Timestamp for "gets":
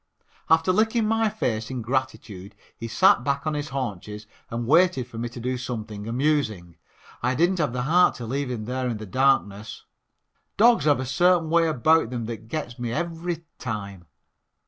12.47-12.79